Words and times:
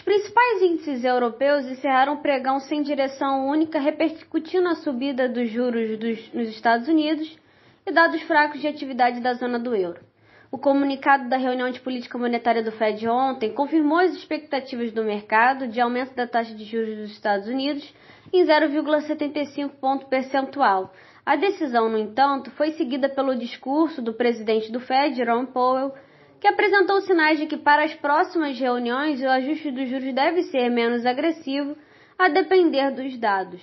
Os 0.00 0.04
principais 0.04 0.62
índices 0.62 1.04
europeus 1.04 1.66
encerraram 1.66 2.14
o 2.14 2.22
pregão 2.22 2.58
sem 2.58 2.80
direção 2.80 3.46
única, 3.46 3.78
repercutindo 3.78 4.66
a 4.66 4.74
subida 4.76 5.28
dos 5.28 5.50
juros 5.50 5.98
dos, 5.98 6.32
nos 6.32 6.48
Estados 6.48 6.88
Unidos 6.88 7.36
e 7.86 7.92
dados 7.92 8.22
fracos 8.22 8.62
de 8.62 8.66
atividade 8.66 9.20
da 9.20 9.34
zona 9.34 9.58
do 9.58 9.76
euro. 9.76 10.00
O 10.50 10.56
comunicado 10.56 11.28
da 11.28 11.36
reunião 11.36 11.70
de 11.70 11.80
política 11.80 12.16
monetária 12.16 12.62
do 12.62 12.72
Fed 12.72 13.06
ontem 13.06 13.52
confirmou 13.52 13.98
as 13.98 14.14
expectativas 14.14 14.90
do 14.90 15.04
mercado 15.04 15.68
de 15.68 15.82
aumento 15.82 16.14
da 16.14 16.26
taxa 16.26 16.54
de 16.54 16.64
juros 16.64 16.96
dos 16.96 17.10
Estados 17.10 17.46
Unidos 17.46 17.94
em 18.32 18.42
0,75 18.42 19.68
ponto 19.78 20.06
percentual. 20.06 20.94
A 21.26 21.36
decisão, 21.36 21.90
no 21.90 21.98
entanto, 21.98 22.50
foi 22.52 22.70
seguida 22.70 23.10
pelo 23.10 23.36
discurso 23.36 24.00
do 24.00 24.14
presidente 24.14 24.72
do 24.72 24.80
Fed, 24.80 25.22
Ron 25.22 25.44
Powell, 25.44 25.92
que 26.40 26.48
apresentou 26.48 27.02
sinais 27.02 27.38
de 27.38 27.46
que 27.46 27.58
para 27.58 27.84
as 27.84 27.94
próximas 27.94 28.58
reuniões 28.58 29.20
o 29.20 29.28
ajuste 29.28 29.70
dos 29.70 29.88
juros 29.88 30.14
deve 30.14 30.42
ser 30.44 30.70
menos 30.70 31.04
agressivo, 31.04 31.76
a 32.18 32.28
depender 32.28 32.90
dos 32.90 33.16
dados. 33.18 33.60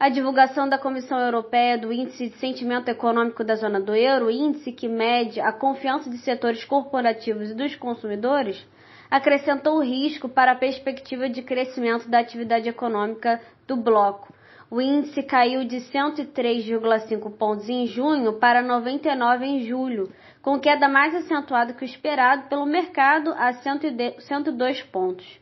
A 0.00 0.08
divulgação 0.08 0.68
da 0.68 0.78
Comissão 0.78 1.18
Europeia 1.20 1.78
do 1.78 1.92
Índice 1.92 2.28
de 2.28 2.36
Sentimento 2.38 2.88
Econômico 2.88 3.44
da 3.44 3.54
Zona 3.54 3.78
do 3.78 3.94
Euro, 3.94 4.30
índice 4.30 4.72
que 4.72 4.88
mede 4.88 5.38
a 5.38 5.52
confiança 5.52 6.10
de 6.10 6.18
setores 6.18 6.64
corporativos 6.64 7.50
e 7.50 7.54
dos 7.54 7.76
consumidores, 7.76 8.66
acrescentou 9.10 9.80
risco 9.80 10.28
para 10.28 10.52
a 10.52 10.56
perspectiva 10.56 11.28
de 11.28 11.42
crescimento 11.42 12.08
da 12.08 12.18
atividade 12.18 12.68
econômica 12.68 13.40
do 13.66 13.76
bloco. 13.76 14.34
O 14.70 14.80
índice 14.80 15.22
caiu 15.22 15.64
de 15.64 15.76
103,5 15.76 17.30
pontos 17.36 17.68
em 17.68 17.86
junho 17.86 18.32
para 18.34 18.62
99 18.62 19.44
em 19.44 19.62
julho, 19.62 20.10
com 20.44 20.60
queda 20.60 20.86
mais 20.86 21.14
acentuada 21.14 21.72
que 21.72 21.82
o 21.82 21.86
esperado 21.86 22.48
pelo 22.50 22.66
mercado 22.66 23.32
a 23.32 23.54
102 23.54 24.82
pontos. 24.82 25.40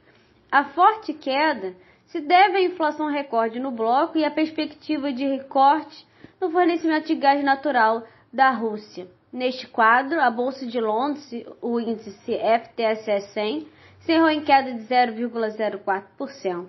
A 0.48 0.62
forte 0.66 1.12
queda 1.12 1.74
se 2.06 2.20
deve 2.20 2.58
à 2.58 2.62
inflação 2.62 3.10
recorde 3.10 3.58
no 3.58 3.72
bloco 3.72 4.16
e 4.16 4.24
à 4.24 4.30
perspectiva 4.30 5.12
de 5.12 5.26
recorte 5.26 6.06
no 6.40 6.52
fornecimento 6.52 7.08
de 7.08 7.16
gás 7.16 7.42
natural 7.42 8.04
da 8.32 8.50
Rússia. 8.50 9.08
Neste 9.32 9.66
quadro, 9.66 10.20
a 10.20 10.30
Bolsa 10.30 10.64
de 10.66 10.80
Londres, 10.80 11.44
o 11.60 11.80
índice 11.80 12.38
FTSE 12.38 13.20
100, 13.32 13.66
encerrou 14.00 14.28
em 14.28 14.42
queda 14.42 14.72
de 14.72 14.84
0,04%. 14.84 16.68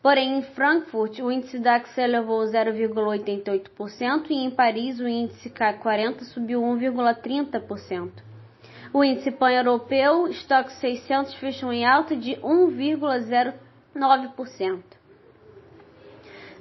Porém, 0.00 0.38
em 0.38 0.42
Frankfurt, 0.42 1.18
o 1.18 1.30
índice 1.30 1.58
DAX 1.58 1.98
elevou 1.98 2.44
0,88% 2.44 4.30
e 4.30 4.34
em 4.34 4.50
Paris, 4.50 5.00
o 5.00 5.08
índice 5.08 5.50
K40 5.50 6.22
subiu 6.22 6.60
1,30%. 6.60 8.12
O 8.92 9.04
índice 9.04 9.32
pan-europeu, 9.32 10.28
estoque 10.28 10.72
600, 10.74 11.34
fechou 11.34 11.72
em 11.72 11.84
alta 11.84 12.16
de 12.16 12.36
1,09%. 12.36 14.82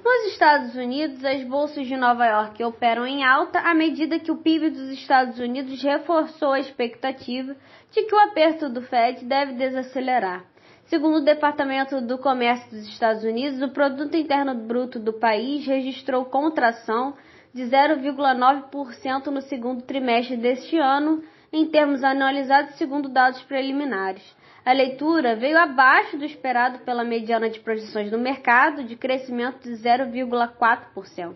Nos 0.04 0.32
Estados 0.32 0.76
Unidos, 0.76 1.24
as 1.24 1.44
bolsas 1.44 1.86
de 1.86 1.96
Nova 1.96 2.26
York 2.26 2.64
operam 2.64 3.06
em 3.06 3.24
alta 3.24 3.60
à 3.60 3.74
medida 3.74 4.20
que 4.20 4.32
o 4.32 4.38
PIB 4.38 4.70
dos 4.70 4.90
Estados 4.92 5.40
Unidos 5.40 5.82
reforçou 5.82 6.54
a 6.54 6.60
expectativa 6.60 7.56
de 7.92 8.04
que 8.04 8.16
o 8.16 8.20
aperto 8.20 8.70
do 8.70 8.82
Fed 8.82 9.26
deve 9.26 9.54
desacelerar. 9.54 10.46
Segundo 10.88 11.18
o 11.18 11.24
Departamento 11.24 12.00
do 12.00 12.18
Comércio 12.18 12.70
dos 12.70 12.88
Estados 12.88 13.22
Unidos, 13.26 13.62
o 13.62 13.68
produto 13.74 14.16
interno 14.16 14.56
bruto 14.56 14.98
do 14.98 15.12
país 15.12 15.68
registrou 15.68 16.24
contração 16.24 17.14
de 17.54 17.64
0,9% 17.64 19.26
no 19.26 19.42
segundo 19.42 19.82
trimestre 19.82 20.38
deste 20.38 20.78
ano, 20.78 21.22
em 21.52 21.66
termos 21.66 22.06
anualizados 22.06 22.76
segundo 22.76 23.10
dados 23.10 23.44
preliminares. 23.44 24.24
A 24.64 24.72
leitura 24.72 25.36
veio 25.36 25.60
abaixo 25.60 26.18
do 26.18 26.24
esperado 26.24 26.80
pela 26.80 27.04
mediana 27.04 27.50
de 27.50 27.60
projeções 27.60 28.10
do 28.10 28.18
mercado, 28.18 28.86
de 28.86 28.96
crescimento 28.96 29.64
de 29.64 29.72
0,4%. 29.72 31.36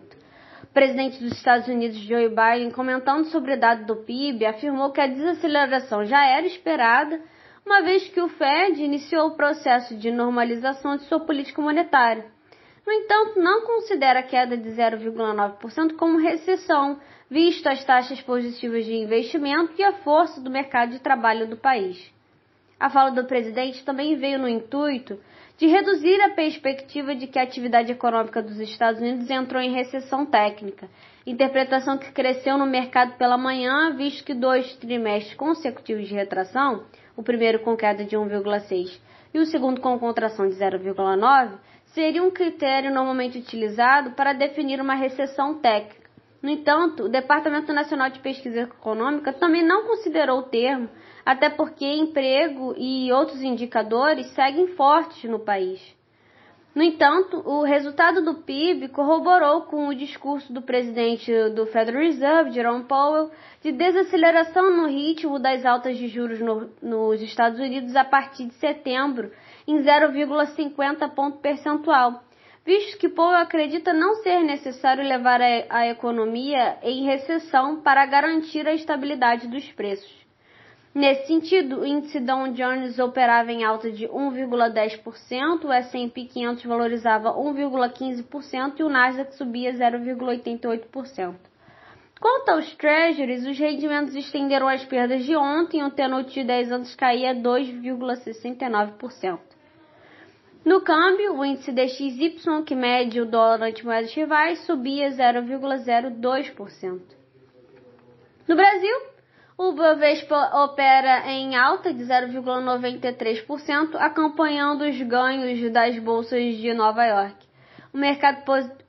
O 0.62 0.66
presidente 0.68 1.22
dos 1.22 1.32
Estados 1.32 1.68
Unidos, 1.68 1.98
Joe 1.98 2.30
Biden, 2.30 2.70
comentando 2.70 3.26
sobre 3.26 3.52
o 3.52 3.60
dado 3.60 3.84
do 3.84 3.96
PIB, 3.96 4.46
afirmou 4.46 4.92
que 4.92 5.00
a 5.02 5.06
desaceleração 5.06 6.06
já 6.06 6.24
era 6.24 6.46
esperada 6.46 7.20
uma 7.64 7.82
vez 7.82 8.08
que 8.08 8.20
o 8.20 8.28
Fed 8.28 8.82
iniciou 8.82 9.28
o 9.28 9.36
processo 9.36 9.96
de 9.96 10.10
normalização 10.10 10.96
de 10.96 11.04
sua 11.04 11.20
política 11.20 11.62
monetária. 11.62 12.26
No 12.86 12.92
entanto, 12.92 13.40
não 13.40 13.62
considera 13.62 14.20
a 14.20 14.22
queda 14.24 14.56
de 14.56 14.68
0,9% 14.70 15.96
como 15.96 16.18
recessão, 16.18 16.98
visto 17.30 17.66
as 17.68 17.84
taxas 17.84 18.20
positivas 18.20 18.84
de 18.84 18.94
investimento 18.94 19.72
e 19.78 19.84
a 19.84 19.92
força 19.92 20.40
do 20.40 20.50
mercado 20.50 20.90
de 20.90 20.98
trabalho 20.98 21.48
do 21.48 21.56
país. 21.56 22.12
A 22.78 22.90
fala 22.90 23.12
do 23.12 23.24
presidente 23.24 23.84
também 23.84 24.16
veio 24.16 24.40
no 24.40 24.48
intuito 24.48 25.18
de 25.56 25.68
reduzir 25.68 26.20
a 26.22 26.30
perspectiva 26.30 27.14
de 27.14 27.28
que 27.28 27.38
a 27.38 27.44
atividade 27.44 27.92
econômica 27.92 28.42
dos 28.42 28.58
Estados 28.58 29.00
Unidos 29.00 29.30
entrou 29.30 29.62
em 29.62 29.72
recessão 29.72 30.26
técnica, 30.26 30.88
interpretação 31.24 31.96
que 31.96 32.10
cresceu 32.10 32.58
no 32.58 32.66
mercado 32.66 33.16
pela 33.16 33.38
manhã, 33.38 33.94
visto 33.96 34.24
que 34.24 34.34
dois 34.34 34.74
trimestres 34.78 35.36
consecutivos 35.36 36.08
de 36.08 36.14
retração 36.14 36.84
o 37.16 37.22
primeiro 37.22 37.60
com 37.60 37.76
queda 37.76 38.04
de 38.04 38.16
1,6 38.16 39.00
e 39.34 39.38
o 39.38 39.46
segundo 39.46 39.80
com 39.80 39.98
contração 39.98 40.48
de 40.48 40.54
0,9, 40.54 41.58
seria 41.86 42.22
um 42.22 42.30
critério 42.30 42.92
normalmente 42.92 43.38
utilizado 43.38 44.12
para 44.12 44.32
definir 44.32 44.80
uma 44.80 44.94
recessão 44.94 45.58
técnica. 45.58 46.02
No 46.42 46.50
entanto, 46.50 47.04
o 47.04 47.08
Departamento 47.08 47.72
Nacional 47.72 48.10
de 48.10 48.18
Pesquisa 48.18 48.62
Econômica 48.62 49.32
também 49.32 49.64
não 49.64 49.86
considerou 49.86 50.40
o 50.40 50.42
termo, 50.42 50.88
até 51.24 51.48
porque 51.48 51.86
emprego 51.86 52.74
e 52.76 53.12
outros 53.12 53.42
indicadores 53.42 54.26
seguem 54.34 54.68
fortes 54.68 55.30
no 55.30 55.38
país. 55.38 55.80
No 56.74 56.82
entanto, 56.82 57.42
o 57.44 57.62
resultado 57.64 58.22
do 58.22 58.36
PIB 58.36 58.88
corroborou 58.88 59.62
com 59.62 59.88
o 59.88 59.94
discurso 59.94 60.50
do 60.50 60.62
presidente 60.62 61.30
do 61.50 61.66
Federal 61.66 62.00
Reserve, 62.00 62.52
Jerome 62.52 62.84
Powell, 62.84 63.30
de 63.60 63.72
desaceleração 63.72 64.74
no 64.74 64.88
ritmo 64.88 65.38
das 65.38 65.66
altas 65.66 65.98
de 65.98 66.08
juros 66.08 66.40
no, 66.40 66.70
nos 66.82 67.20
Estados 67.20 67.60
Unidos 67.60 67.94
a 67.94 68.04
partir 68.04 68.46
de 68.46 68.54
setembro, 68.54 69.30
em 69.68 69.82
0,50 69.82 71.10
ponto 71.10 71.38
percentual, 71.38 72.24
visto 72.64 72.96
que 72.96 73.08
Powell 73.10 73.40
acredita 73.40 73.92
não 73.92 74.14
ser 74.22 74.40
necessário 74.40 75.04
levar 75.04 75.42
a, 75.42 75.64
a 75.68 75.86
economia 75.88 76.78
em 76.82 77.04
recessão 77.04 77.82
para 77.82 78.06
garantir 78.06 78.66
a 78.66 78.72
estabilidade 78.72 79.46
dos 79.46 79.70
preços. 79.72 80.21
Nesse 80.94 81.26
sentido, 81.26 81.80
o 81.80 81.86
índice 81.86 82.20
Dow 82.20 82.48
Jones 82.48 82.98
operava 82.98 83.50
em 83.50 83.64
alta 83.64 83.90
de 83.90 84.06
1,10%, 84.06 85.64
o 85.64 85.72
S&P 85.72 86.26
500 86.26 86.64
valorizava 86.64 87.32
1,15% 87.32 88.80
e 88.80 88.82
o 88.82 88.90
Nasdaq 88.90 89.34
subia 89.34 89.72
0,88%. 89.72 91.34
Quanto 92.20 92.50
aos 92.50 92.76
treasuries, 92.76 93.46
os 93.46 93.58
rendimentos 93.58 94.14
estenderam 94.14 94.68
as 94.68 94.84
perdas 94.84 95.24
de 95.24 95.34
ontem, 95.34 95.82
o 95.82 95.90
tenor 95.90 96.24
de 96.24 96.44
10 96.44 96.72
anos 96.72 96.94
caía 96.94 97.34
2,69%. 97.34 99.38
No 100.64 100.80
câmbio, 100.82 101.36
o 101.36 101.44
índice 101.44 101.72
DXY, 101.72 102.62
que 102.64 102.76
mede 102.76 103.20
o 103.20 103.26
dólar 103.26 103.62
ante 103.62 103.84
moedas 103.84 104.14
rivais, 104.14 104.60
subia 104.60 105.10
0,02%. 105.10 107.00
No 108.46 108.54
Brasil, 108.54 109.11
o 109.56 109.72
Bovespa 109.72 110.64
opera 110.64 111.30
em 111.30 111.56
alta 111.56 111.92
de 111.92 112.04
0,93%, 112.04 113.96
acompanhando 113.96 114.84
os 114.84 115.02
ganhos 115.02 115.72
das 115.72 115.98
bolsas 115.98 116.56
de 116.56 116.72
Nova 116.72 117.04
York. 117.04 117.36
O, 117.92 117.98
mercado, 117.98 118.42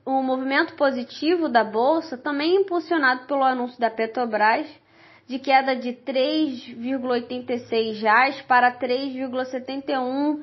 o 0.04 0.22
movimento 0.22 0.74
positivo 0.74 1.48
da 1.48 1.62
bolsa 1.62 2.16
também 2.16 2.56
impulsionado 2.56 3.26
pelo 3.26 3.44
anúncio 3.44 3.78
da 3.78 3.90
Petrobras 3.90 4.66
de 5.26 5.38
queda 5.38 5.76
de 5.76 5.90
R$ 5.90 5.98
3,86 6.06 8.42
para 8.46 8.68
R$ 8.68 8.78
3,71 8.78 10.42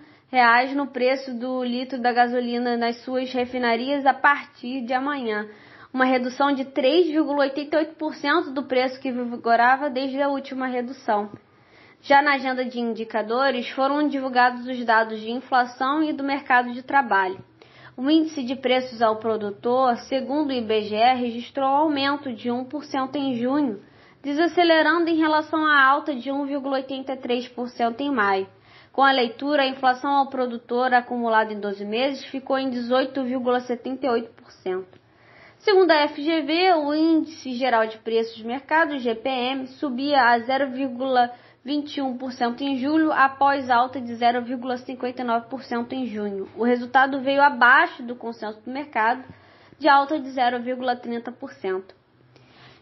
no 0.76 0.88
preço 0.88 1.38
do 1.38 1.62
litro 1.64 2.00
da 2.00 2.14
gasolina 2.14 2.78
nas 2.78 2.98
suas 3.04 3.34
refinarias 3.34 4.06
a 4.06 4.14
partir 4.14 4.82
de 4.82 4.94
amanhã, 4.94 5.50
uma 5.94 6.06
redução 6.06 6.54
de 6.54 6.64
3,88% 6.66 8.54
do 8.54 8.64
preço 8.64 9.00
que 9.00 9.12
vigorava 9.12 9.90
desde 9.90 10.22
a 10.22 10.30
última 10.30 10.68
redução. 10.68 11.30
Já 12.02 12.22
na 12.22 12.36
agenda 12.36 12.64
de 12.66 12.80
indicadores, 12.80 13.68
foram 13.70 14.08
divulgados 14.08 14.66
os 14.66 14.86
dados 14.86 15.20
de 15.20 15.30
inflação 15.30 16.02
e 16.02 16.14
do 16.14 16.24
mercado 16.24 16.72
de 16.72 16.82
trabalho. 16.82 17.44
O 17.96 18.10
índice 18.10 18.44
de 18.44 18.56
preços 18.56 19.00
ao 19.02 19.18
produtor, 19.18 19.98
segundo 19.98 20.50
o 20.50 20.54
IBGE, 20.54 20.96
registrou 20.96 21.68
aumento 21.68 22.34
de 22.34 22.50
1% 22.50 23.16
em 23.16 23.36
junho, 23.36 23.82
desacelerando 24.24 25.10
em 25.10 25.18
relação 25.18 25.66
à 25.66 25.86
alta 25.86 26.16
de 26.16 26.32
1,83% 26.32 28.00
em 28.00 28.10
maio. 28.10 28.48
Com 28.94 29.04
a 29.04 29.12
leitura, 29.12 29.64
a 29.64 29.68
inflação 29.68 30.12
ao 30.12 30.30
produtor 30.30 30.94
acumulada 30.94 31.52
em 31.54 31.60
12 31.60 31.84
meses 31.86 32.24
ficou 32.26 32.58
em 32.58 32.72
18,78%. 32.72 35.01
Segundo 35.62 35.92
a 35.92 36.08
FGV, 36.08 36.74
o 36.74 36.92
Índice 36.92 37.54
Geral 37.54 37.86
de 37.86 38.00
Preços 38.00 38.36
de 38.36 38.44
Mercado, 38.44 38.98
GPM, 38.98 39.68
subia 39.68 40.20
a 40.20 40.40
0,21% 40.40 42.62
em 42.62 42.78
julho, 42.78 43.12
após 43.12 43.70
alta 43.70 44.02
de 44.02 44.12
0,59% 44.12 45.92
em 45.92 46.08
junho. 46.08 46.50
O 46.58 46.64
resultado 46.64 47.22
veio 47.22 47.44
abaixo 47.44 48.02
do 48.02 48.16
consenso 48.16 48.60
do 48.66 48.72
mercado, 48.72 49.24
de 49.78 49.88
alta 49.88 50.20
de 50.20 50.30
0,30%. 50.30 51.84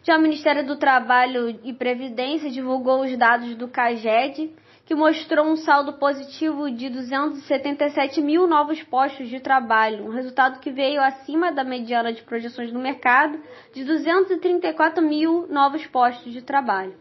Já 0.02 0.16
o 0.16 0.20
Ministério 0.22 0.66
do 0.66 0.76
Trabalho 0.76 1.60
e 1.62 1.74
Previdência 1.74 2.50
divulgou 2.50 3.02
os 3.02 3.14
dados 3.14 3.54
do 3.56 3.68
CAGED, 3.68 4.56
que 4.90 4.94
mostrou 4.96 5.46
um 5.46 5.54
saldo 5.54 5.92
positivo 5.92 6.68
de 6.68 6.88
277 6.88 8.20
mil 8.20 8.48
novos 8.48 8.82
postos 8.82 9.28
de 9.28 9.38
trabalho, 9.38 10.04
um 10.04 10.10
resultado 10.10 10.58
que 10.58 10.72
veio 10.72 11.00
acima 11.00 11.52
da 11.52 11.62
mediana 11.62 12.12
de 12.12 12.24
projeções 12.24 12.72
do 12.72 12.78
mercado 12.80 13.40
de 13.72 13.84
234 13.84 15.00
mil 15.00 15.46
novos 15.48 15.86
postos 15.86 16.32
de 16.32 16.42
trabalho. 16.42 16.92